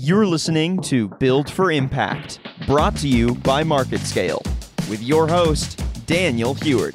[0.00, 4.40] You're listening to Build for Impact, brought to you by MarketScale,
[4.88, 6.94] with your host, Daniel Heward.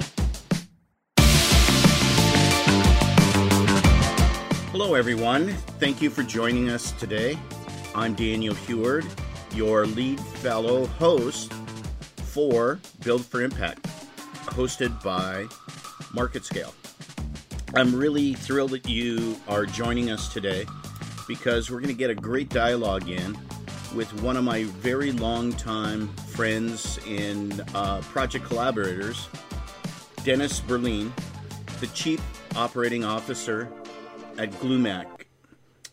[4.72, 5.48] Hello, everyone.
[5.78, 7.38] Thank you for joining us today.
[7.94, 9.04] I'm Daniel Heward,
[9.52, 13.82] your lead fellow host for Build for Impact,
[14.46, 15.44] hosted by
[16.16, 16.72] MarketScale.
[17.74, 20.64] I'm really thrilled that you are joining us today
[21.26, 23.36] because we're going to get a great dialogue in
[23.94, 29.28] with one of my very long time friends and uh, project collaborators,
[30.24, 31.12] Dennis Berlin,
[31.80, 32.20] the Chief
[32.56, 33.70] Operating Officer
[34.38, 35.06] at Glumac.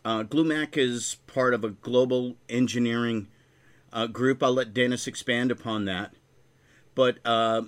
[0.03, 3.27] Uh, Glumac is part of a global engineering
[3.93, 4.41] uh, group.
[4.41, 6.13] I'll let Dennis expand upon that.
[6.95, 7.63] But uh,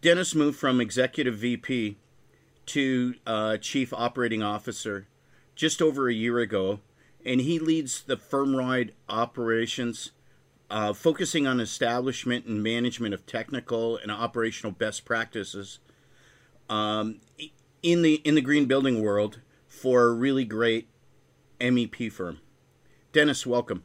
[0.00, 1.98] Dennis moved from executive VP
[2.66, 5.08] to uh, chief operating officer
[5.54, 6.80] just over a year ago,
[7.24, 10.12] and he leads the firm-wide operations,
[10.70, 15.78] uh, focusing on establishment and management of technical and operational best practices
[16.68, 17.20] um,
[17.82, 20.88] in the in the green building world for a really great
[21.60, 22.40] MEP firm.
[23.12, 23.84] Dennis, welcome.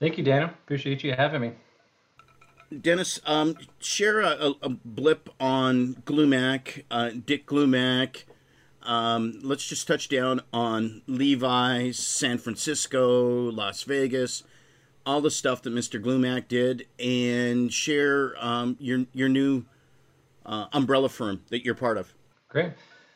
[0.00, 0.46] Thank you, Dana.
[0.64, 1.52] Appreciate you having me.
[2.80, 8.24] Dennis, um, share a, a, blip on Glumac, uh, Dick Glumac.
[8.84, 14.42] Um, let's just touch down on Levi's, San Francisco, Las Vegas,
[15.04, 16.02] all the stuff that Mr.
[16.02, 19.64] Glumac did, and share um, your your new
[20.46, 22.12] uh, umbrella firm that you're part of.
[22.48, 22.72] Great.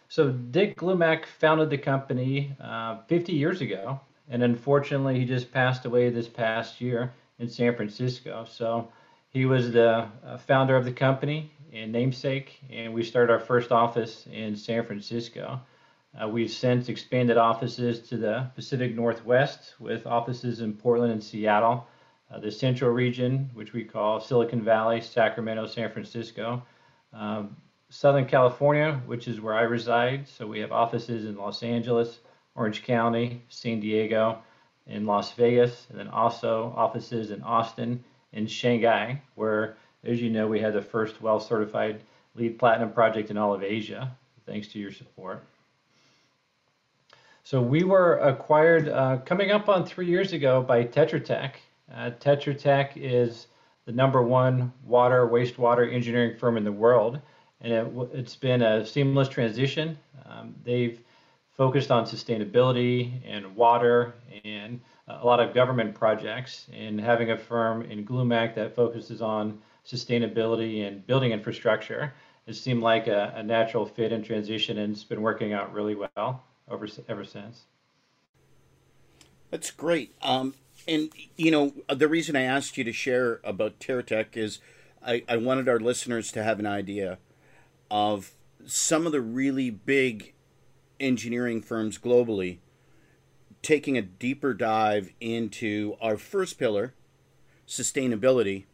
[0.09, 5.85] So Dick Glumac founded the company uh, 50 years ago, and unfortunately, he just passed
[5.85, 8.47] away this past year in San Francisco.
[8.49, 8.89] So
[9.31, 13.71] he was the uh, founder of the company and namesake, and we started our first
[13.71, 15.61] office in San Francisco.
[16.19, 21.87] Uh, we've since expanded offices to the Pacific Northwest with offices in Portland and Seattle,
[22.31, 26.63] uh, the central region, which we call Silicon Valley, Sacramento, San Francisco,
[27.13, 27.57] um,
[27.91, 30.27] Southern California, which is where I reside.
[30.27, 32.19] So we have offices in Los Angeles,
[32.55, 34.39] Orange County, San Diego,
[34.87, 38.03] in Las Vegas, and then also offices in Austin
[38.33, 42.01] in Shanghai, where, as you know, we had the first WELL certified
[42.35, 44.15] LEED platinum project in all of Asia,
[44.47, 45.45] thanks to your support.
[47.45, 51.61] So we were acquired uh, coming up on three years ago by Tetra Tech.
[51.93, 53.47] Uh, Tetra Tech is
[53.85, 57.21] the number one water wastewater engineering firm in the world,
[57.61, 59.97] and it, has been a seamless transition.
[60.29, 61.01] Um, they've
[61.57, 64.15] focused on sustainability and water
[64.45, 69.59] and a lot of government projects and having a firm in Glumac that focuses on
[69.87, 72.13] sustainability and building infrastructure.
[72.47, 75.95] It seemed like a, a, natural fit and transition and it's been working out really
[75.95, 77.65] well over ever since.
[79.51, 80.15] That's great.
[80.23, 80.55] Um,
[80.87, 84.59] and you know the reason i asked you to share about Tetra Tech is
[85.05, 87.19] I, I wanted our listeners to have an idea
[87.91, 88.33] of
[88.67, 90.33] some of the really big
[90.99, 92.59] engineering firms globally
[93.63, 96.95] taking a deeper dive into our first pillar,
[97.67, 98.65] sustainability,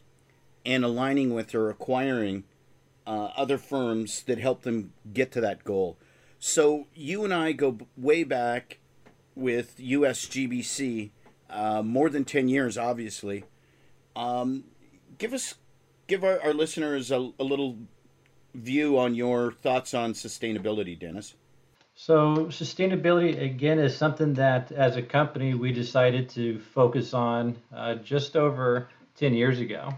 [0.64, 2.44] and aligning with or acquiring
[3.06, 5.98] uh, other firms that help them get to that goal.
[6.38, 8.78] So you and I go way back
[9.34, 11.10] with USGBC,
[11.50, 13.44] uh, more than 10 years, obviously.
[14.14, 14.64] Um,
[15.18, 15.54] give us,
[16.06, 17.78] give our, our listeners a, a little
[18.54, 21.34] view on your thoughts on sustainability, Dennis.
[21.94, 27.96] So sustainability again is something that, as a company, we decided to focus on uh,
[27.96, 29.92] just over 10 years ago,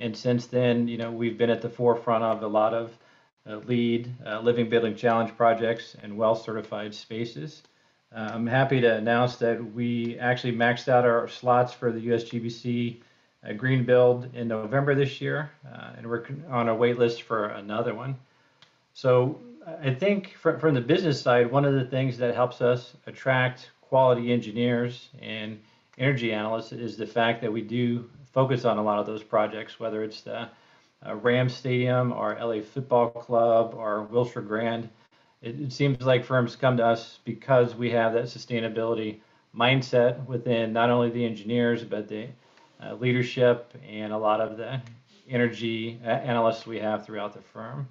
[0.00, 2.96] and since then, you know, we've been at the forefront of a lot of
[3.46, 7.62] uh, LEED uh, living building challenge projects and WELL certified spaces.
[8.14, 12.96] Uh, I'm happy to announce that we actually maxed out our slots for the USGBC
[13.48, 17.46] uh, Green Build in November this year, uh, and we're on a wait list for
[17.46, 18.16] another one.
[18.94, 19.40] So
[19.82, 24.32] I think from the business side, one of the things that helps us attract quality
[24.32, 25.60] engineers and
[25.98, 29.78] energy analysts is the fact that we do focus on a lot of those projects,
[29.80, 30.48] whether it's the
[31.06, 34.88] uh, Rams Stadium or LA Football Club or Wilshire Grand.
[35.42, 39.20] It, it, seems like firms come to us because we have that sustainability
[39.56, 42.28] mindset within not only the engineers, but the
[42.82, 44.80] uh, leadership and a lot of the
[45.28, 47.88] energy uh, analysts we have throughout the firm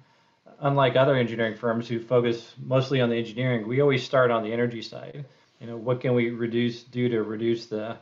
[0.60, 4.52] unlike other engineering firms who focus mostly on the engineering, we always start on the
[4.52, 5.24] energy side.
[5.60, 7.96] You know, what can we reduce do to reduce the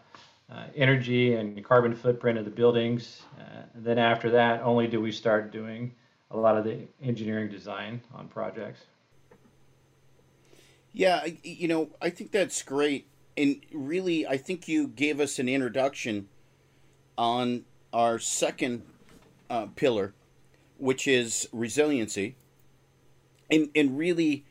[0.53, 3.23] uh, energy and carbon footprint of the buildings?
[3.39, 5.93] Uh, then after that, only do we start doing
[6.31, 8.81] a lot of the engineering design on projects.
[10.93, 13.09] Yeah, you know, I think that's great.
[13.37, 16.29] and really, I think you gave us an introduction
[17.17, 18.83] on our second
[19.49, 20.15] uh, pillar,
[20.77, 22.37] which is resiliency.
[23.51, 24.45] And, and really,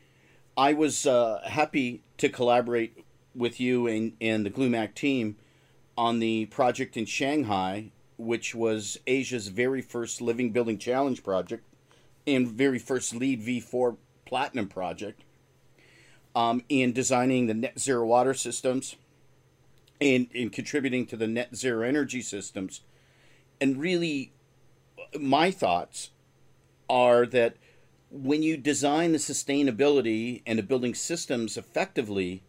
[0.56, 3.04] I was uh, happy to collaborate
[3.34, 5.36] with you and, and the Glumac team
[5.98, 11.64] on the project in Shanghai, which was Asia's very first Living Building Challenge project
[12.24, 15.22] and very first LEED v4 Platinum project
[16.36, 18.94] um, in designing the net zero water systems
[20.00, 22.82] and in contributing to the net zero energy systems.
[23.60, 24.30] And really,
[25.18, 26.10] my thoughts
[26.88, 27.56] are that
[28.08, 32.44] when you design the sustainability and the building systems effectively,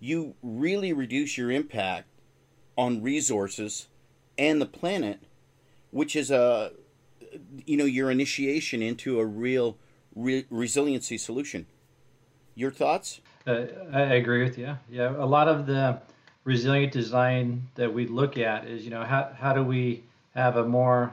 [0.00, 2.06] you really reduce your impact
[2.76, 3.88] on resources
[4.38, 5.20] and the planet,
[5.90, 6.72] which is a
[7.64, 9.76] you know your initiation into a real
[10.14, 11.66] re- resiliency solution.
[12.54, 13.20] Your thoughts?
[13.46, 14.76] Uh, I agree with you.
[14.90, 16.00] Yeah, a lot of the
[16.44, 20.02] resilient design that we look at is, you know, how, how do we
[20.34, 21.12] have a more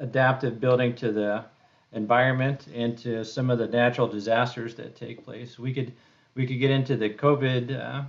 [0.00, 1.44] adaptive building to the
[1.92, 5.58] environment and to some of the natural disasters that take place.
[5.58, 5.92] We could
[6.34, 8.02] we could get into the COVID uh,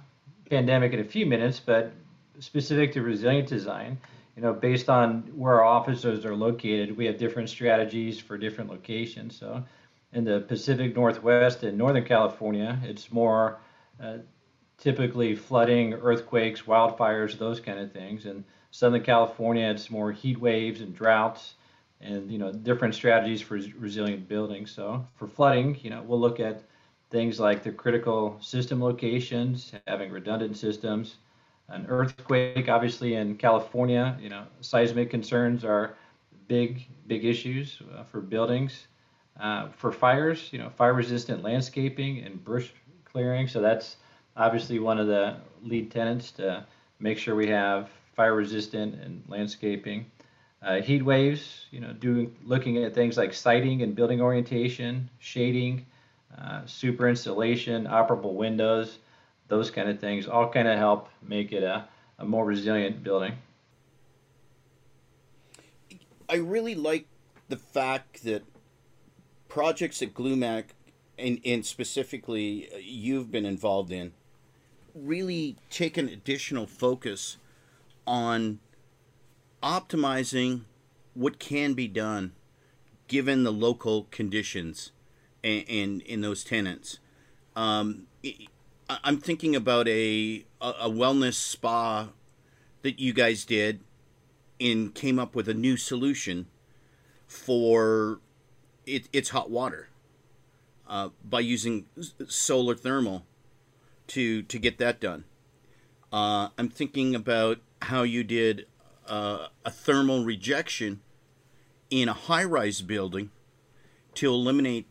[0.49, 1.91] pandemic in a few minutes, but
[2.39, 3.99] specific to resilient design,
[4.35, 8.69] you know, based on where our offices are located, we have different strategies for different
[8.69, 9.37] locations.
[9.37, 9.63] So
[10.11, 13.59] in the Pacific Northwest and Northern California, it's more
[14.01, 14.17] uh,
[14.77, 18.25] typically flooding, earthquakes, wildfires, those kind of things.
[18.25, 21.53] And Southern California, it's more heat waves and droughts,
[22.01, 24.71] and you know different strategies for resilient buildings.
[24.71, 26.63] So for flooding, you know, we'll look at
[27.09, 31.15] things like the critical system locations, having redundant systems.
[31.69, 35.83] An earthquake, obviously in California, you know, seismic concerns are
[36.47, 36.77] big,
[37.07, 38.87] big issues uh, for buildings.
[39.39, 42.71] Uh, for fires, you know, fire resistant landscaping and bush
[43.05, 43.47] clearing.
[43.47, 43.97] So that's
[44.35, 46.65] obviously one of the lead tenants to
[46.99, 50.05] make sure we have fire resistant and landscaping.
[50.61, 55.85] Uh, heat waves, you know, doing looking at things like siting and building orientation, shading,
[56.37, 58.99] uh, super insulation, operable windows,
[59.47, 61.87] those kind of things, all kind of help make it a,
[62.19, 63.33] a more resilient building.
[66.29, 67.07] I really like
[67.49, 68.43] the fact that
[69.49, 70.65] projects at Glumac,
[71.19, 74.13] and, and specifically uh, you've been involved in,
[74.95, 77.37] really take an additional focus
[78.07, 78.59] on
[79.61, 80.61] optimizing
[81.13, 82.33] what can be done
[83.07, 84.91] given the local conditions
[85.43, 86.99] and in, those tenants.
[87.55, 88.07] Um,
[88.89, 92.09] I'm thinking about a, a wellness spa
[92.81, 93.79] that you guys did
[94.59, 96.47] and came up with a new solution
[97.27, 98.19] for
[98.85, 99.89] it, it's hot water
[100.87, 101.85] uh, by using
[102.27, 103.25] solar thermal
[104.07, 105.23] to to get that done.
[106.11, 108.67] Uh, I'm thinking about how you did
[109.07, 111.01] uh, a thermal rejection
[111.89, 113.31] in a high-rise building
[114.15, 114.87] to eliminate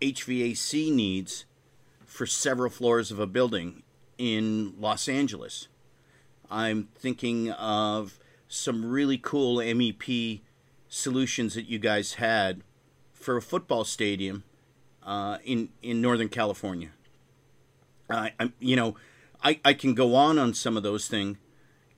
[0.00, 1.44] HVAC needs
[2.14, 3.82] for several floors of a building
[4.18, 5.66] in Los Angeles.
[6.48, 10.40] I'm thinking of some really cool MEP
[10.88, 12.62] solutions that you guys had
[13.12, 14.44] for a football stadium
[15.02, 16.90] uh, in in Northern California.
[18.08, 18.94] Uh, I'm, you know,
[19.42, 21.38] I, I can go on on some of those things.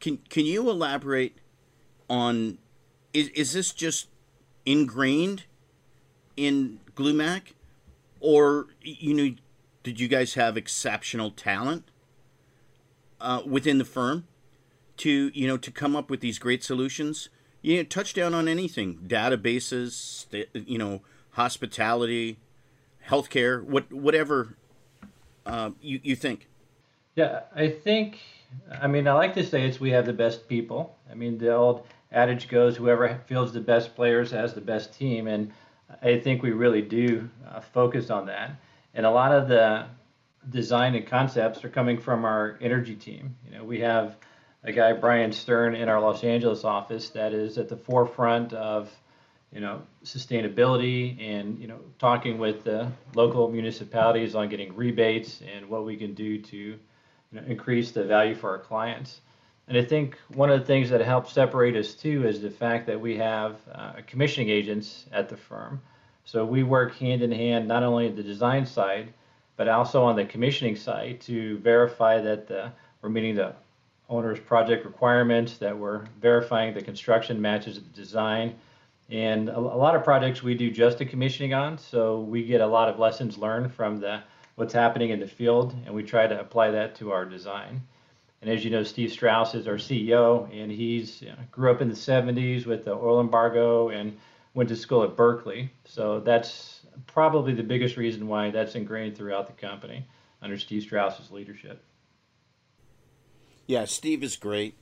[0.01, 1.37] Can can you elaborate
[2.09, 2.57] on
[3.13, 4.09] is is this just
[4.65, 5.45] ingrained
[6.39, 7.53] in Glumac,
[8.19, 9.35] or you know,
[9.87, 11.93] did you guys have exceptional talent
[13.21, 14.27] uh, within the firm
[14.97, 17.29] to you know to come up with these great solutions?
[17.63, 22.41] You know, touch down on anything, databases, you know hospitality,
[23.09, 24.57] healthcare, what whatever
[25.47, 26.49] uh, you you think.
[27.15, 28.19] Yeah, I think.
[28.83, 30.97] I mean, I like to say it's we have the best people.
[31.09, 35.29] I mean, the old adage goes, whoever fields the best players has the best team,
[35.29, 35.53] and
[36.03, 38.57] I think we really do uh, focus on that.
[38.97, 39.87] And a lot of the
[40.49, 43.37] design and concepts are coming from our energy team.
[43.45, 44.17] You know, we have
[44.65, 48.91] a guy Brian Stern in our Los Angeles office that is at the forefront of
[49.53, 55.69] you know, sustainability and, you know, talking with the local municipalities on getting rebates and
[55.69, 56.79] what we can do to you
[57.33, 59.21] know, increase the value for our clients.
[59.69, 62.87] And I think one of the things that helps separate us too is the fact
[62.87, 65.81] that we have uh, commissioning agents at the firm.
[66.27, 69.15] So we work hand in hand not only at the design side,
[69.57, 73.55] but also on the commissioning side to verify that the, we're meeting the
[74.11, 78.57] owner's project requirements, that we're verifying the construction matches the design,
[79.09, 82.61] and a, a, lot of projects we do just the commissioning on, so we get
[82.61, 84.21] a lot of lessons learned from the
[84.57, 87.81] what's happening in the field, and we try to apply that to our design.
[88.43, 91.81] And as you know, Steve Strauss is our CEO, and he's you know, grew up
[91.81, 94.17] in the 70s with the oil embargo and
[94.57, 95.71] went to school at Berkeley.
[95.85, 100.07] So that's probably the biggest reason why that's ingrained throughout the company
[100.41, 101.85] under Steve Strauss's leadership.
[103.67, 104.75] Yeah, Steve is great.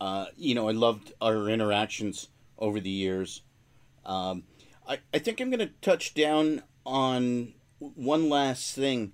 [0.00, 3.42] Uh, you know, I loved our interactions over the years.
[4.06, 4.44] Um,
[4.88, 9.12] I, I think I'm going to touch down on one last thing.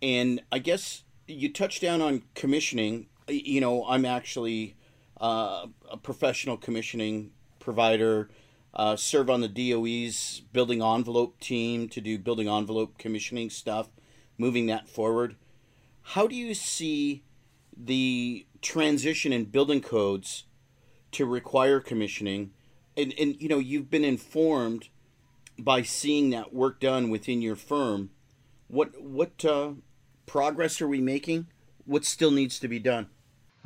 [0.00, 3.08] And I guess you touched down on commissioning.
[3.28, 4.76] You know, I'm actually
[5.20, 8.30] uh, a professional commissioning provider,
[8.76, 13.88] uh, serve on the DOE's building envelope team to do building envelope commissioning stuff,
[14.36, 15.36] moving that forward.
[16.02, 17.24] How do you see
[17.76, 20.44] the transition in building codes
[21.12, 22.52] to require commissioning?
[22.98, 24.90] And, and you know, you've been informed
[25.58, 28.10] by seeing that work done within your firm.
[28.68, 29.72] What what uh,
[30.26, 31.46] progress are we making?
[31.86, 33.08] What still needs to be done?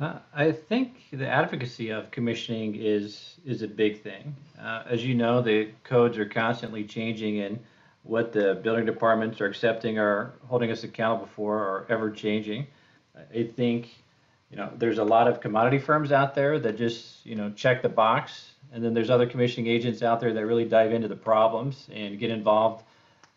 [0.01, 4.35] Uh, I think the advocacy of commissioning is is a big thing.
[4.59, 7.59] Uh, as you know, the codes are constantly changing, and
[8.01, 12.65] what the building departments are accepting or holding us accountable for are ever changing.
[13.15, 13.89] I think
[14.49, 17.83] you know there's a lot of commodity firms out there that just you know check
[17.83, 21.15] the box, and then there's other commissioning agents out there that really dive into the
[21.15, 22.83] problems and get involved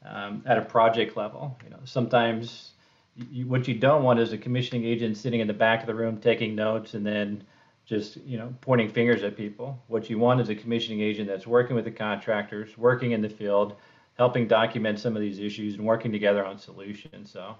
[0.03, 1.59] um, at a project level.
[1.63, 2.71] You know, sometimes
[3.17, 5.95] you, what you don't want is a commissioning agent sitting in the back of the
[5.95, 7.45] room taking notes and then
[7.87, 9.83] just you know pointing fingers at people.
[9.89, 13.29] What you want is a commissioning agent that's working with the contractors, working in the
[13.29, 13.77] field,
[14.17, 17.31] helping document some of these issues, and working together on solutions.
[17.31, 17.55] So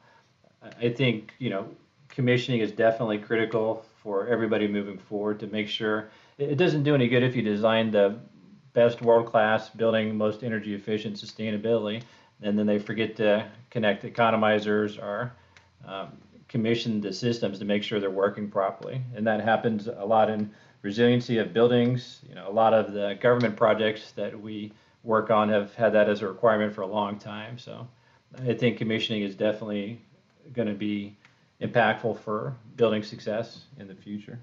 [0.81, 1.69] I think you know
[2.09, 6.09] commissioning is definitely critical for everybody moving forward to make sure
[6.39, 8.19] it doesn't do any good if you design the
[8.73, 12.03] best world-class building, most energy efficient sustainability,
[12.43, 15.33] and then they forget to connect economizers or
[15.87, 16.13] um,
[16.49, 19.03] commission the systems to make sure they're working properly.
[19.15, 20.51] And that happens a lot in
[20.83, 22.21] resiliency of buildings.
[22.29, 24.73] You know, a lot of the government projects that we
[25.03, 27.59] work on have had that as a requirement for a long time.
[27.59, 27.89] So
[28.47, 30.01] I think commissioning is definitely
[30.53, 31.17] going to be
[31.61, 34.39] impactful for building success in the future.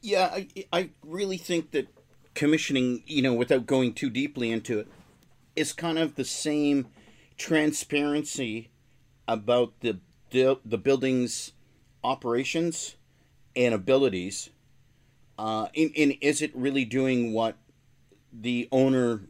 [0.00, 1.88] Yeah, I, I really think that
[2.34, 4.88] commissioning, you know, without going too deeply into it,
[5.56, 6.86] is kind of the same
[7.36, 8.70] transparency
[9.28, 9.98] about the
[10.30, 11.52] the building's
[12.04, 12.96] operations
[13.54, 14.50] and abilities.
[15.38, 17.56] Uh, in, in is it really doing what
[18.32, 19.22] the owner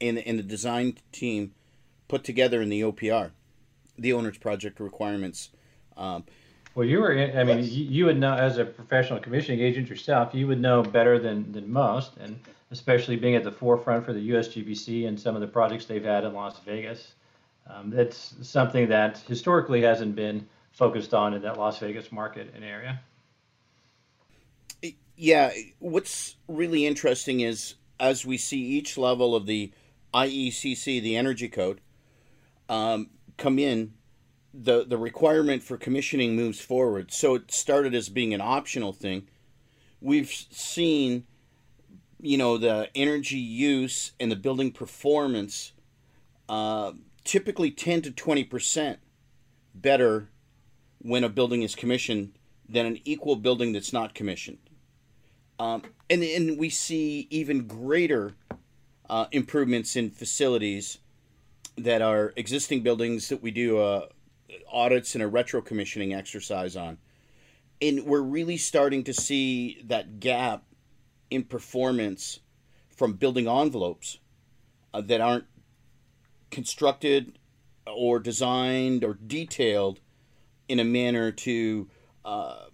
[0.00, 1.52] and, and the design team
[2.08, 3.30] put together in the OPR,
[3.98, 5.50] the owner's project requirements?
[5.96, 6.24] Um,
[6.74, 9.88] well, you were, in, I mean, you, you would know as a professional commissioning agent
[9.88, 12.38] yourself, you would know better than, than most, and
[12.70, 16.24] especially being at the forefront for the USGBC and some of the projects they've had
[16.24, 17.14] in Las Vegas.
[17.66, 22.64] Um, that's something that historically hasn't been focused on in that Las Vegas market and
[22.64, 23.00] area.
[25.16, 29.72] Yeah, what's really interesting is as we see each level of the
[30.12, 31.80] IECC, the Energy Code,
[32.68, 33.94] um, come in,
[34.52, 37.12] the the requirement for commissioning moves forward.
[37.12, 39.28] So it started as being an optional thing.
[40.00, 41.24] We've seen,
[42.20, 45.72] you know, the energy use and the building performance
[46.48, 46.92] uh,
[47.24, 48.98] typically 10 to 20%
[49.74, 50.28] better
[50.98, 52.32] when a building is commissioned
[52.68, 54.58] than an equal building that's not commissioned.
[55.58, 58.34] Um, and, and we see even greater
[59.08, 60.98] uh, improvements in facilities
[61.76, 64.06] that are existing buildings that we do uh,
[64.72, 66.98] audits and a retro commissioning exercise on.
[67.82, 70.64] And we're really starting to see that gap
[71.30, 72.40] in performance
[72.96, 74.18] from building envelopes
[74.92, 75.46] uh, that aren't
[76.54, 77.38] constructed
[77.86, 80.00] or designed or detailed
[80.68, 81.88] in a manner to
[82.24, 82.66] uh,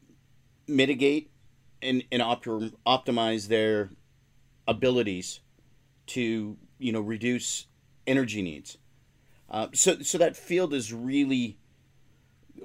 [0.69, 1.31] mitigate
[1.83, 3.91] and, and optimize their
[4.69, 5.41] abilities
[6.07, 7.67] to you know reduce
[8.07, 8.77] energy needs.
[9.51, 11.57] Uh, so so that field is really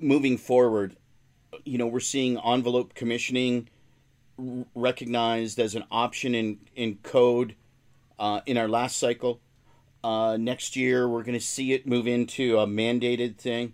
[0.01, 0.97] moving forward.
[1.63, 3.69] You know we're seeing envelope commissioning
[4.75, 7.55] recognized as an option in in code
[8.19, 9.39] uh, in our last cycle.
[10.05, 13.73] Uh, next year, we're going to see it move into a mandated thing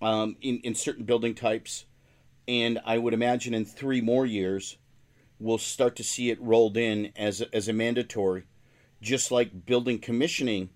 [0.00, 1.84] um, in, in certain building types.
[2.48, 4.78] And I would imagine in three more years,
[5.38, 8.44] we'll start to see it rolled in as as a mandatory,
[9.02, 10.70] just like building commissioning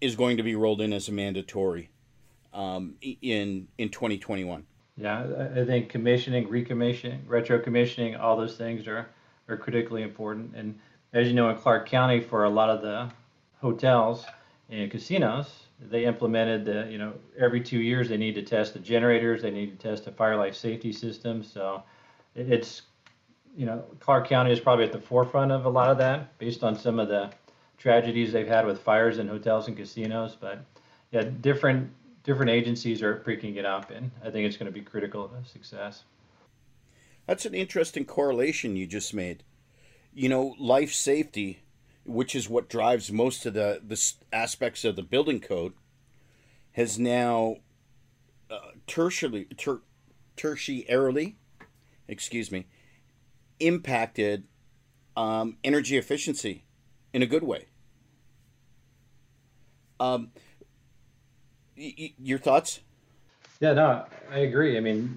[0.00, 1.90] is going to be rolled in as a mandatory
[2.52, 4.64] um, in in 2021.
[4.96, 9.08] Yeah, I think commissioning, recommissioning, retro commissioning, all those things are
[9.48, 10.54] are critically important.
[10.54, 10.78] And
[11.12, 13.10] as you know, in Clark County, for a lot of the
[13.64, 14.26] hotels
[14.68, 18.78] and casinos, they implemented the, you know, every two years they need to test the
[18.78, 21.42] generators, they need to test the fire life safety system.
[21.42, 21.82] So
[22.34, 22.82] it's,
[23.56, 26.62] you know, Clark County is probably at the forefront of a lot of that based
[26.62, 27.30] on some of the
[27.78, 30.36] tragedies they've had with fires in hotels and casinos.
[30.38, 30.62] But
[31.10, 31.90] yeah, different
[32.22, 35.48] different agencies are picking it up, and I think it's going to be critical to
[35.48, 36.04] success.
[37.26, 39.42] That's an interesting correlation you just made.
[40.12, 41.60] You know, life safety,
[42.04, 45.72] which is what drives most of the, the aspects of the building code,
[46.72, 47.56] has now
[48.50, 49.80] uh, tertiarily, ter,
[50.36, 51.34] tertiarily,
[52.08, 52.66] excuse me,
[53.60, 54.44] impacted
[55.16, 56.64] um, energy efficiency
[57.12, 57.66] in a good way.
[60.00, 60.32] Um,
[61.76, 62.80] y- your thoughts?
[63.60, 64.76] Yeah, no, I agree.
[64.76, 65.16] I mean,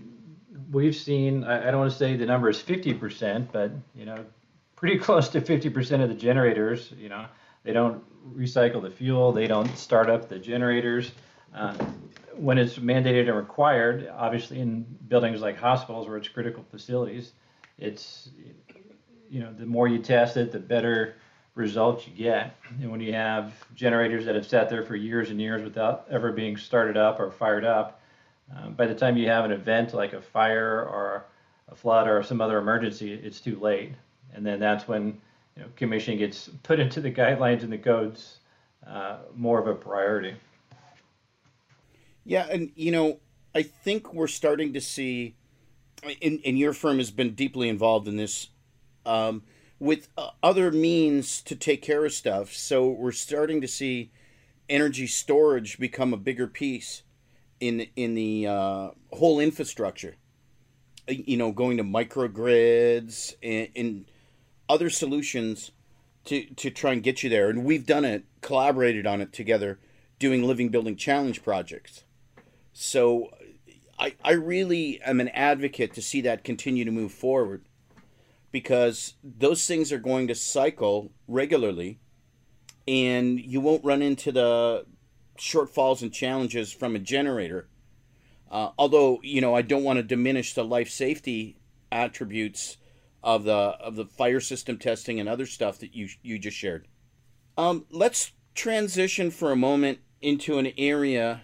[0.72, 4.24] we've seen, I, I don't want to say the number is 50%, but, you know,
[4.78, 7.26] pretty close to 50% of the generators, you know,
[7.66, 8.02] they don't
[8.38, 11.12] recycle the fuel, they don't start up the generators.
[11.54, 11.74] Uh,
[12.36, 17.34] when it's mandated and required, obviously in buildings like hospitals where it's critical facilities,
[17.78, 18.30] it's,
[19.30, 21.16] you know, the more you test it, the better
[21.56, 22.56] results you get.
[22.70, 26.32] And when you have generators that have sat there for years and years without ever
[26.32, 28.00] being started up or fired up,
[28.56, 31.26] um, by the time you have an event like a fire or
[31.70, 33.94] a flood or some other emergency, it's too late.
[34.34, 35.20] And then that's when
[35.56, 38.40] you know, commission gets put into the guidelines and the codes
[38.86, 40.36] uh, more of a priority.
[42.26, 43.20] Yeah, and you know,
[43.56, 45.36] I think we're starting to see,
[46.22, 48.50] and, and your firm has been deeply involved in this,
[49.06, 49.44] um,
[49.80, 52.54] with uh, other means to take care of stuff.
[52.54, 54.12] So we're starting to see
[54.70, 57.04] energy storage become a bigger piece
[57.60, 60.18] in in the uh, whole infrastructure.
[61.08, 64.06] You know, going to microgrids and, and
[64.70, 65.72] other solutions
[66.26, 67.50] to to try and get you there.
[67.50, 69.80] And we've done it, collaborated on it together,
[70.20, 72.04] doing living building challenge projects.
[72.74, 73.32] So,
[73.98, 77.64] I I really am an advocate to see that continue to move forward,
[78.52, 82.00] because those things are going to cycle regularly,
[82.88, 84.86] and you won't run into the
[85.38, 87.68] shortfalls and challenges from a generator.
[88.52, 91.58] Uh, although you know, I don't want to diminish the life safety
[91.92, 92.78] attributes
[93.24, 96.88] of the of the fire system testing and other stuff that you you just shared.
[97.58, 101.42] Um, let's transition for a moment into an area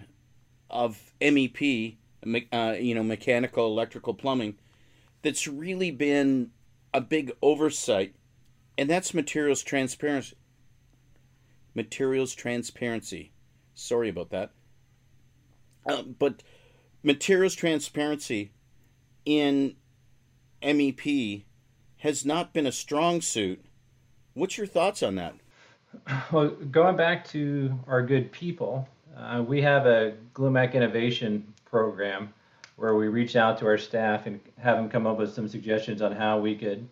[0.69, 1.97] of MEP,
[2.51, 4.55] uh, you know, mechanical, electrical, plumbing,
[5.21, 6.51] that's really been
[6.93, 8.15] a big oversight,
[8.77, 10.35] and that's materials transparency.
[11.75, 13.31] Materials transparency.
[13.73, 14.51] Sorry about that.
[15.85, 16.43] Uh, but
[17.01, 18.51] materials transparency
[19.25, 19.75] in
[20.61, 21.45] MEP
[22.03, 23.63] has not been a strong suit.
[24.33, 25.35] What's your thoughts on that?
[26.33, 32.33] Well, going back to our good people, uh, we have a Glumac innovation program
[32.75, 36.01] where we reach out to our staff and have them come up with some suggestions
[36.01, 36.85] on how we could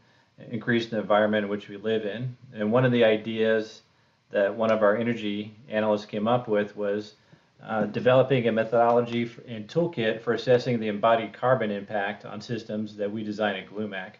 [0.49, 2.37] increase the environment in which we live in.
[2.53, 3.81] And one of the ideas
[4.29, 7.15] that one of our energy analysts came up with was
[7.61, 13.11] uh, developing a methodology and toolkit for assessing the embodied carbon impact on systems that
[13.11, 14.13] we design at Glumac.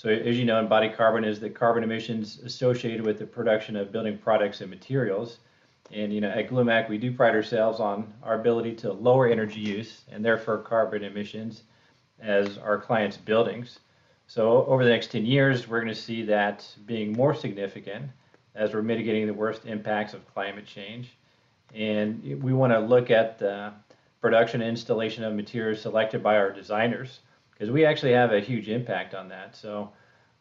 [0.00, 3.92] So as you know, embodied carbon is the carbon emissions associated with the production of
[3.92, 5.40] building products and materials.
[5.92, 9.60] And you know, at Glumac, we do pride ourselves on our ability to lower energy
[9.60, 11.64] use and therefore carbon emissions
[12.18, 13.80] as our clients' buildings.
[14.26, 18.10] So over the next 10 years, we're going to see that being more significant
[18.54, 21.10] as we're mitigating the worst impacts of climate change.
[21.74, 23.74] And we want to look at the
[24.22, 27.20] production and installation of materials selected by our designers
[27.60, 29.54] because we actually have a huge impact on that.
[29.54, 29.90] So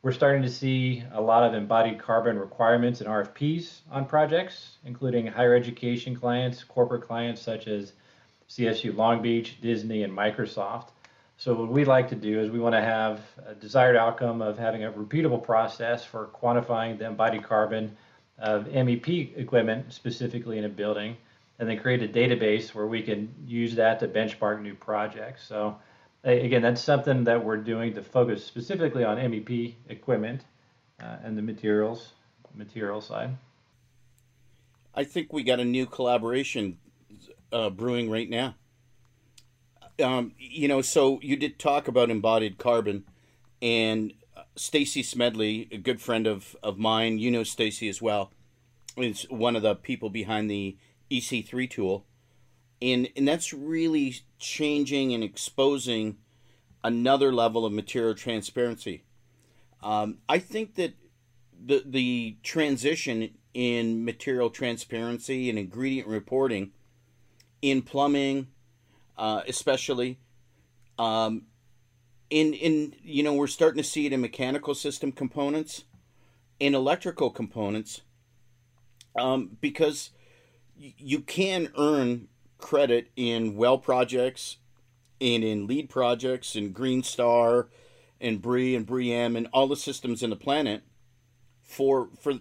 [0.03, 5.27] we're starting to see a lot of embodied carbon requirements and RFPs on projects, including
[5.27, 7.91] higher education clients, corporate clients such as
[8.49, 10.91] CSU Long Beach, Disney, and Microsoft.
[11.35, 14.57] So what we like to do is we want to have a desired outcome of
[14.57, 17.97] having a repeatable process for quantifying the embodied carbon
[18.37, 21.17] of MEP equipment specifically in a building,
[21.59, 25.45] and then create a database where we can use that to benchmark new projects.
[25.45, 25.75] So
[26.23, 30.41] again, that's something that we're doing to focus specifically on MEP equipment
[31.01, 32.13] uh, and the materials
[32.55, 33.29] material side.
[34.95, 36.77] I think we got a new collaboration
[37.53, 38.55] uh, brewing right now
[40.01, 43.05] um, you know, so you did talk about embodied carbon,
[43.61, 44.13] and
[44.55, 48.31] Stacy Smedley, a good friend of, of mine, you know Stacy as well,
[48.97, 50.77] is one of the people behind the
[51.11, 52.05] EC3 tool.
[52.81, 56.17] And, and that's really changing and exposing
[56.83, 59.03] another level of material transparency.
[59.83, 60.93] Um, I think that
[61.65, 66.71] the, the transition in material transparency and ingredient reporting
[67.61, 68.47] in plumbing,
[69.17, 70.19] uh, especially.
[70.97, 71.43] Um,
[72.29, 75.85] in in you know we're starting to see it in mechanical system components,
[76.59, 78.01] in electrical components,
[79.17, 80.11] um, because
[80.77, 82.27] you can earn
[82.59, 84.57] credit in well projects
[85.19, 87.67] and in LEED projects and Green Star
[88.21, 90.83] and BREEAM and BREEAM and all the systems in the planet
[91.63, 92.33] for for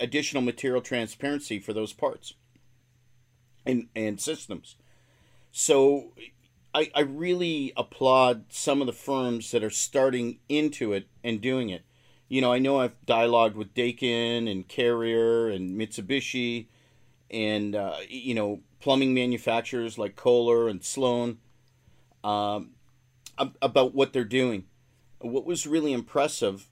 [0.00, 2.34] additional material transparency for those parts
[3.64, 4.76] and and systems.
[5.52, 6.12] So
[6.74, 11.70] I, I really applaud some of the firms that are starting into it and doing
[11.70, 11.84] it.
[12.28, 16.66] You know, I know I've dialogued with Daikin and Carrier and Mitsubishi
[17.30, 21.38] and, uh, you know, plumbing manufacturers like Kohler and Sloan
[22.22, 22.70] um,
[23.38, 24.64] about what they're doing.
[25.18, 26.68] What was really impressive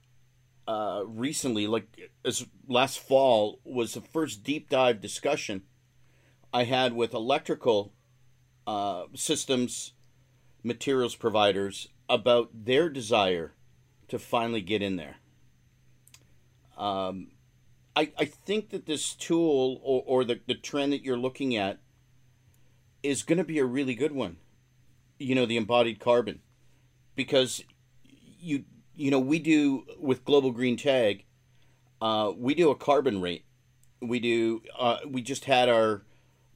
[0.67, 5.63] uh, recently, like as last fall, was the first deep dive discussion
[6.53, 7.93] I had with electrical
[8.67, 9.93] uh, systems
[10.63, 13.53] materials providers about their desire
[14.09, 15.17] to finally get in there.
[16.77, 17.29] Um,
[17.97, 21.79] I, I think that this tool or, or the, the trend that you're looking at
[23.03, 24.39] is going to be a really good one.
[25.19, 26.41] You know, the embodied carbon.
[27.15, 27.63] Because
[28.41, 28.65] you
[28.97, 31.25] you know, we do with Global Green Tag,
[32.01, 33.45] uh, we do a carbon rate.
[34.01, 36.03] We do uh, we just had our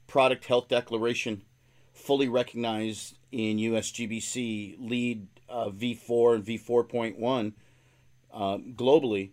[0.07, 1.43] product health declaration
[1.93, 7.53] fully recognized in USGBC LEED uh, V4 and V4.1
[8.33, 9.31] uh, globally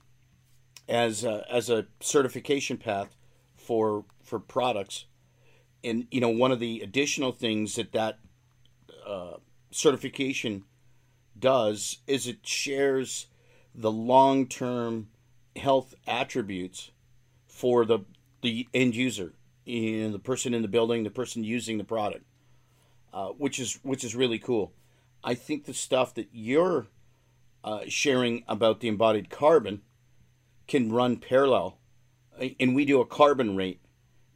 [0.89, 3.17] as a, as a certification path
[3.55, 5.07] for for products.
[5.85, 8.19] And you know, one of the additional things that that
[9.07, 9.37] uh,
[9.71, 10.65] certification
[11.39, 13.27] does is it shares
[13.75, 15.09] the long term
[15.55, 16.91] health attributes
[17.47, 18.01] for the
[18.43, 22.25] the end user, know, the person in the building, the person using the product
[23.17, 24.75] uh, which is which is really cool.
[25.25, 26.89] I think the stuff that you're
[27.65, 29.81] uh, sharing about the embodied carbon
[30.67, 31.79] can run parallel,
[32.41, 33.81] uh, and we do a carbon rate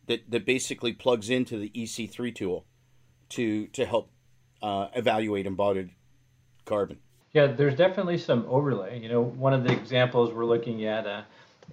[0.07, 2.67] that that basically plugs into the EC3 tool
[3.31, 4.11] to to help
[4.63, 5.91] uh, evaluate embodied
[6.65, 6.99] carbon.
[7.33, 9.01] Yeah, there's definitely some overlay.
[9.01, 11.23] You know, one of the examples we're looking at a uh,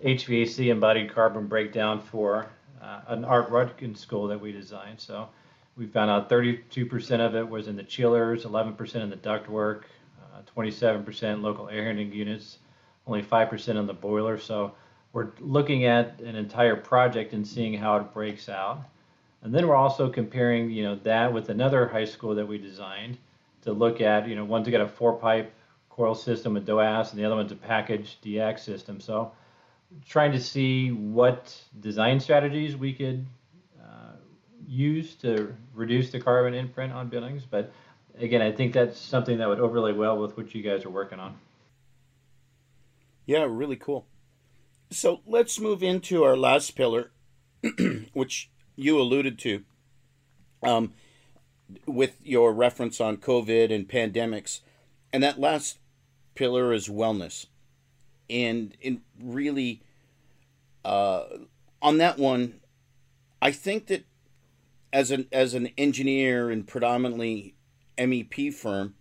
[0.03, 2.47] HVAC embodied carbon breakdown for
[2.81, 4.99] uh, an Art Rudkin school that we designed.
[4.99, 5.27] So
[5.75, 9.83] we found out 32% of it was in the chillers, 11% in the ductwork,
[10.21, 12.59] uh, 27% local air handling units,
[13.07, 14.37] only 5% on the boiler.
[14.37, 14.73] So
[15.13, 18.83] we're looking at an entire project and seeing how it breaks out.
[19.41, 23.17] And then we're also comparing, you know, that with another high school that we designed
[23.61, 25.53] to look at, you know, one's got a four pipe
[25.89, 28.99] coil system with DOAS and the other one's a package DX system.
[28.99, 29.31] So
[30.07, 33.25] trying to see what design strategies we could
[33.81, 34.13] uh,
[34.67, 37.43] use to reduce the carbon imprint on buildings.
[37.49, 37.71] But
[38.19, 41.19] again, I think that's something that would overlay well with what you guys are working
[41.19, 41.35] on.
[43.27, 44.07] Yeah, really cool.
[44.89, 47.11] So let's move into our last pillar,
[48.13, 49.63] which you alluded to
[50.63, 50.93] um,
[51.85, 54.61] with your reference on COVID and pandemics.
[55.11, 55.79] And that last
[56.35, 57.47] pillar is wellness.
[58.29, 59.83] And in really,
[60.85, 61.23] uh,
[61.81, 62.61] on that one,
[63.41, 64.05] I think that
[64.93, 67.55] as an as an engineer and predominantly
[67.97, 68.95] MEP firm,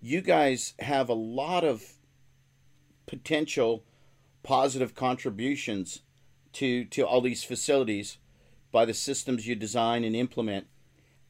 [0.00, 1.95] you guys have a lot of
[3.06, 3.84] potential
[4.42, 6.02] positive contributions
[6.52, 8.18] to to all these facilities
[8.72, 10.66] by the systems you design and implement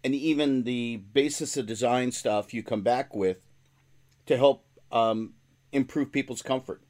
[0.04, 3.46] and even the basis of design stuff you come back with
[4.26, 5.34] to help um,
[5.72, 6.80] improve people's comfort.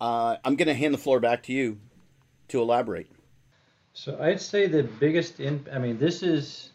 [0.00, 1.78] Uh, I'm going to hand the floor back to you
[2.48, 3.10] to elaborate.
[3.94, 6.70] So I'd say the biggest in, I mean, this is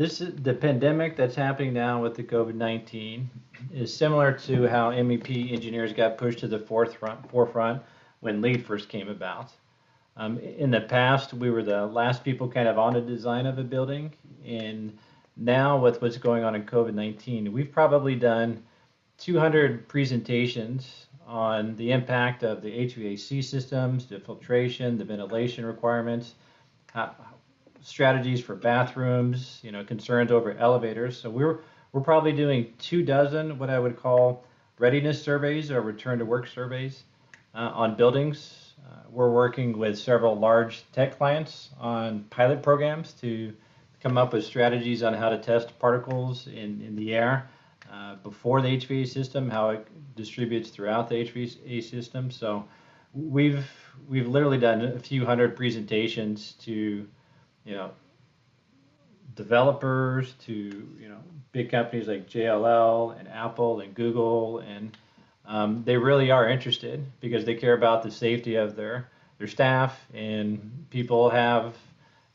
[0.00, 3.28] this is the pandemic that's happening now with the COVID nineteen
[3.70, 7.82] is similar to how MEP engineers got pushed to the forefront forefront
[8.20, 9.52] when LEED first came about.
[10.16, 13.58] Um, in the past, we were the last people kind of on the design of
[13.58, 14.10] a building,
[14.42, 14.96] and
[15.36, 18.62] now with what's going on in COVID nineteen, we've probably done
[19.18, 26.36] 200 presentations on the impact of the HVAC systems, the filtration, the ventilation requirements
[27.82, 31.20] strategies for bathrooms, you know, concerns over elevators.
[31.20, 31.60] So we're
[31.92, 34.44] we're probably doing two dozen what I would call
[34.78, 37.04] readiness surveys or return to work surveys
[37.54, 38.74] uh, on buildings.
[38.84, 43.52] Uh, we're working with several large tech clients on pilot programs to
[44.02, 47.48] come up with strategies on how to test particles in, in the air
[47.92, 52.30] uh, before the HVAC system, how it distributes throughout the HVAC system.
[52.30, 52.64] So
[53.12, 53.66] we've
[54.08, 57.06] we've literally done a few hundred presentations to,
[57.64, 57.90] you know,
[59.34, 61.18] developers to you know
[61.52, 64.96] big companies like JLL and Apple and Google, and
[65.46, 69.98] um, they really are interested because they care about the safety of their their staff,
[70.14, 71.74] and people have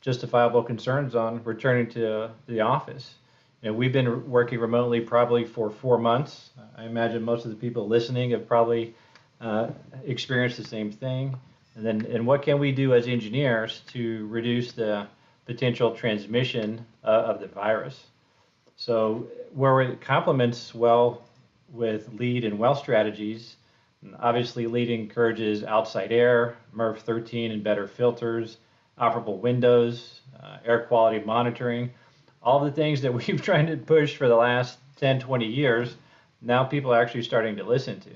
[0.00, 3.14] justifiable concerns on returning to the office.
[3.62, 6.50] You know, we've been working remotely probably for four months.
[6.76, 8.94] I imagine most of the people listening have probably
[9.40, 9.70] uh,
[10.04, 11.36] experienced the same thing.
[11.74, 15.06] And then, and what can we do as engineers to reduce the
[15.46, 18.06] potential transmission uh, of the virus?
[18.76, 21.22] So, where it complements well
[21.72, 23.56] with LEED and well strategies,
[24.18, 28.58] obviously LEED encourages outside air, MERV 13 and better filters,
[28.98, 31.90] operable windows, uh, air quality monitoring,
[32.42, 35.96] all the things that we've tried to push for the last 10, 20 years,
[36.42, 38.10] now people are actually starting to listen to.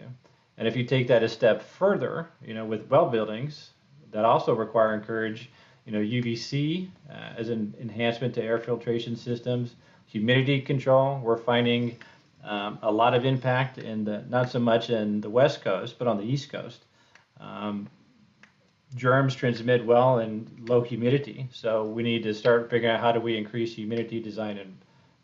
[0.57, 3.71] And if you take that a step further, you know, with well buildings
[4.12, 5.51] that also require encourage,
[5.85, 11.21] you know, UVC uh, as an enhancement to air filtration systems, humidity control.
[11.23, 11.97] We're finding
[12.45, 16.07] um, a lot of impact in the not so much in the West Coast, but
[16.09, 16.85] on the East Coast.
[17.38, 17.88] Um,
[18.97, 23.21] germs transmit well in low humidity, so we need to start figuring out how do
[23.21, 24.77] we increase humidity design in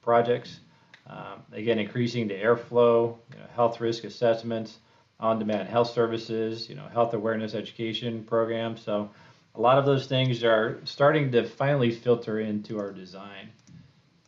[0.03, 0.61] projects.
[1.09, 4.79] Um, again, increasing the airflow, you know, health risk assessments
[5.19, 8.83] on-demand health services, you know, health awareness education programs.
[8.83, 9.11] So
[9.57, 13.49] a lot of those things are starting to finally filter into our design.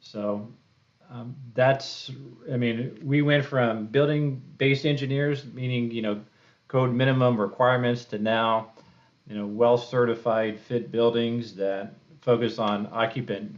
[0.01, 0.49] So
[1.11, 2.11] um, that's,
[2.51, 6.21] I mean, we went from building-based engineers, meaning you know,
[6.67, 8.73] code minimum requirements, to now,
[9.27, 13.55] you know, well-certified fit buildings that focus on occupant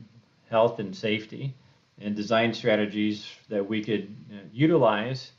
[0.48, 1.54] health and safety,
[2.00, 5.32] and design strategies that we could you know, utilize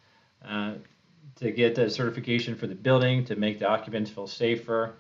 [0.46, 0.74] uh,
[1.36, 4.94] to get the certification for the building, to make the occupants feel safer,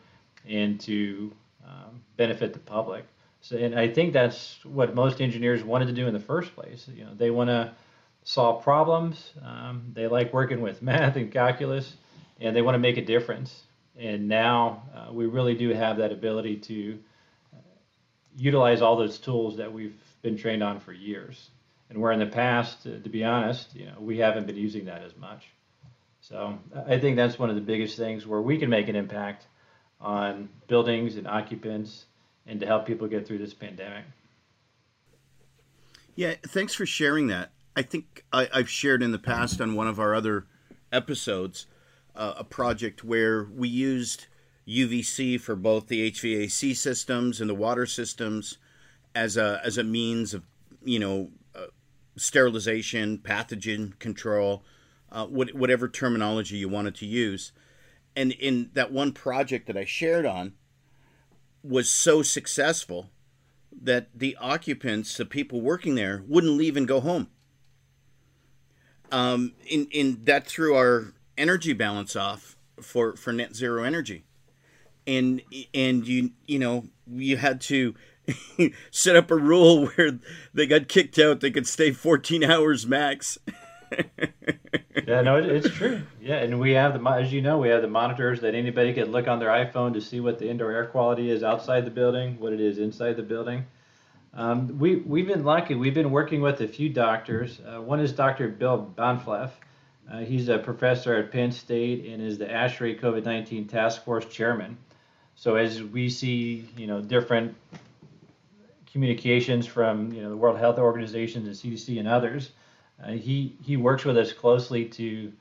[0.48, 1.34] and to
[1.66, 3.06] um, benefit the public.
[3.42, 6.88] So, and I think that's what most engineers wanted to do in the first place.
[6.94, 7.74] You know, they want to
[8.24, 9.34] solve problems.
[9.44, 11.96] Um, they like working with math and calculus,
[12.40, 13.64] and they want to make a difference.
[13.98, 17.00] And now uh, we really do have that ability to
[17.54, 17.58] uh,
[18.36, 21.50] utilize all those tools that we've been trained on for years.
[21.90, 24.86] And where in the past, uh, to be honest, you know, we haven't been using
[24.86, 25.48] that as much.
[26.22, 29.48] So I think that's one of the biggest things where we can make an impact
[30.02, 32.06] on buildings and occupants
[32.48, 34.04] and to help people get through this pandemic.
[36.16, 37.52] Yeah, thanks for sharing that.
[37.76, 40.46] I think I, have shared in the past on one of our other
[40.92, 41.68] episodes
[42.16, 44.28] uh, a project where we used
[44.68, 48.58] UVC for both the HVAC systems and the water systems
[49.16, 50.44] as a as a means of
[50.84, 51.68] you know uh,
[52.18, 54.64] sterilization, pathogen control,
[55.12, 57.52] uh, what, whatever terminology you wanted to use.
[58.16, 60.54] And in that one project that I shared on,
[61.64, 63.10] was so successful
[63.72, 67.30] that the occupants, the people working there, wouldn't leave and go home.
[69.12, 74.24] Um, in in that threw our energy balance off for for net zero energy,
[75.06, 75.42] and
[75.74, 77.94] and you you know you had to
[78.92, 80.20] set up a rule where
[80.54, 81.42] they got kicked out.
[81.42, 83.38] They could stay 14 hours max.
[85.08, 86.02] yeah, no, it, it's true.
[86.22, 89.12] Yeah, and we have the, as you know, we have the monitors that anybody can
[89.12, 92.40] look on their iPhone to see what the indoor air quality is outside the building,
[92.40, 93.66] what it is inside the building.
[94.34, 95.76] Um, we we've been lucky.
[95.76, 97.60] We've been working with a few doctors.
[97.60, 98.48] Uh, one is Dr.
[98.48, 99.52] Bill Bahnfleth.
[100.12, 104.78] Uh, he's a professor at Penn State and is the ASHRAE COVID-19 Task Force chairman.
[105.36, 107.56] So as we see, you know, different
[108.92, 112.52] communications from you know the World Health Organization, the CDC, and others,
[113.04, 115.32] uh, he he works with us closely to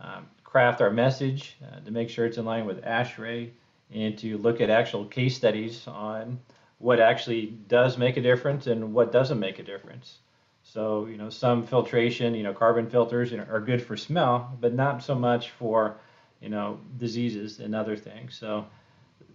[0.00, 3.50] um, craft our message uh, to make sure it's in line with ASHRAE
[3.94, 6.38] and to look at actual case studies on
[6.78, 10.18] what actually does make a difference and what doesn't make a difference.
[10.62, 15.02] So you know some filtration, you know carbon filters are good for smell, but not
[15.02, 15.96] so much for
[16.40, 18.34] you know diseases and other things.
[18.34, 18.66] So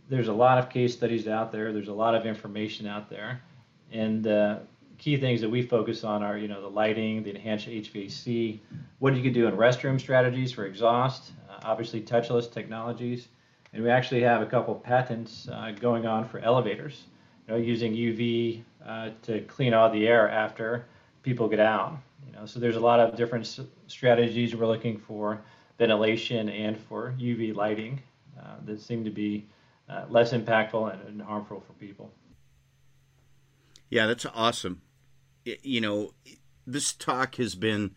[0.09, 1.73] there's a lot of case studies out there.
[1.73, 3.41] There's a lot of information out there,
[3.91, 4.59] and uh,
[4.97, 8.59] key things that we focus on are, you know, the lighting, the enhanced HVAC,
[8.99, 13.27] what you can do in restroom strategies for exhaust, uh, obviously touchless technologies,
[13.73, 17.03] and we actually have a couple patents uh, going on for elevators,
[17.47, 20.85] you know, using UV uh, to clean all the air after
[21.21, 21.97] people get out.
[22.25, 25.41] You know, so there's a lot of different strategies we're looking for
[25.77, 28.01] ventilation and for UV lighting
[28.39, 29.45] uh, that seem to be
[29.89, 32.11] uh, less impactful and, and harmful for people.
[33.89, 34.81] Yeah, that's awesome
[35.63, 36.13] you know,
[36.65, 37.95] this talk has been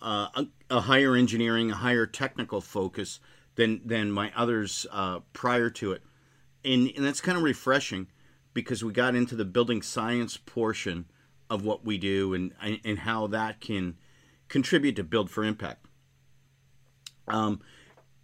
[0.00, 3.20] uh, a, a, higher engineering, a higher technical focus
[3.54, 6.02] than than my others uh, prior to it,
[6.64, 8.08] and and that's kind of refreshing
[8.54, 11.06] because we got into the building science portion
[11.48, 12.52] of what we do and
[12.84, 13.96] and how that can
[14.48, 15.86] contribute to build for impact.
[17.28, 17.60] Um,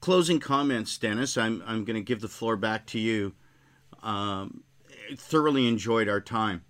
[0.00, 1.36] closing comments, Dennis.
[1.38, 3.34] I'm I'm going to give the floor back to you.
[4.02, 4.62] Um,
[5.16, 6.64] thoroughly enjoyed our time.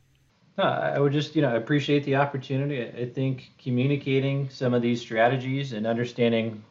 [0.62, 2.82] I would just, you know, appreciate the opportunity.
[2.82, 6.64] I think communicating some of these strategies and understanding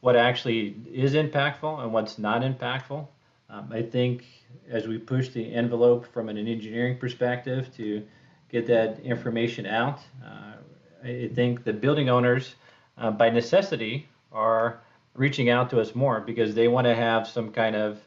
[0.00, 3.06] what actually is impactful and what's not impactful.
[3.50, 4.24] Um, I think
[4.68, 8.04] as we push the envelope from an engineering perspective to
[8.50, 10.54] get that information out, uh,
[11.02, 12.54] I think the building owners,
[12.96, 14.80] uh, by necessity, are
[15.14, 17.98] reaching out to us more because they want to have some kind of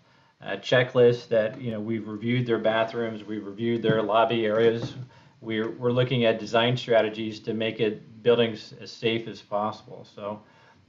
[0.43, 4.93] uh, checklist that you know we've reviewed their bathrooms, we've reviewed their lobby areas.
[5.41, 10.05] We're we're looking at design strategies to make it buildings as safe as possible.
[10.15, 10.39] So,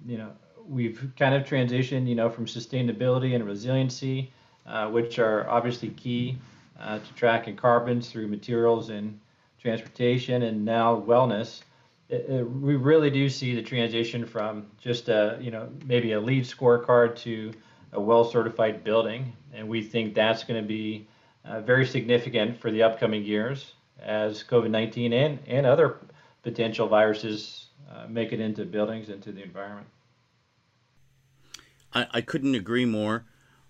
[0.07, 0.31] you know,
[0.69, 4.31] we've kind of transitioned, you know, from sustainability and resiliency,
[4.67, 6.37] uh, which are obviously key
[6.79, 9.19] uh, to tracking carbons through materials and
[9.59, 11.63] transportation, and now wellness.
[12.11, 16.21] It, it, we really do see the transition from just a you know maybe a
[16.21, 17.53] LEED scorecard to
[17.93, 21.09] a well certified building, and we think that's going to be
[21.47, 25.99] uh, very significant for the upcoming years as COVID 19 and, and other
[26.43, 29.87] potential viruses uh, make it into buildings, into the environment.
[31.95, 33.25] I, I couldn't agree more.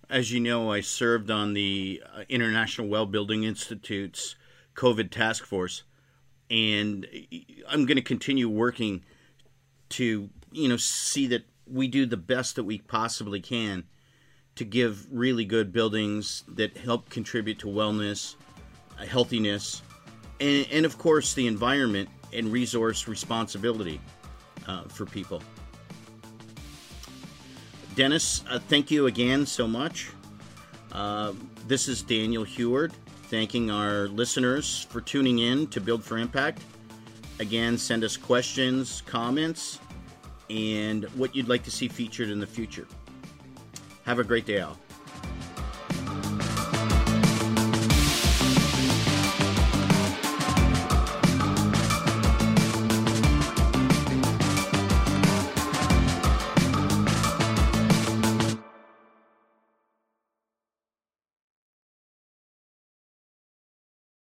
[0.08, 4.36] As you know, I served on the uh, International Well Building Institute's
[4.74, 5.84] COVID task force
[6.52, 7.06] and
[7.66, 9.02] I'm going to continue working
[9.90, 13.84] to you know see that we do the best that we possibly can
[14.54, 18.34] to give really good buildings that help contribute to wellness,
[19.00, 19.80] uh, healthiness,
[20.42, 24.00] and, and of course the environment and resource responsibility
[24.66, 25.42] uh, for people.
[27.94, 30.10] Dennis, uh, thank you again so much.
[30.90, 31.32] Uh,
[31.66, 32.92] this is Daniel Heward
[33.24, 36.62] thanking our listeners for tuning in to Build for Impact.
[37.38, 39.78] Again, send us questions, comments,
[40.50, 42.86] and what you'd like to see featured in the future.
[44.04, 44.76] Have a great day, all.